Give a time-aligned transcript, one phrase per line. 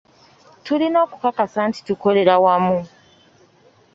[0.65, 2.79] Tulina okukakasa nti tukolera wamu.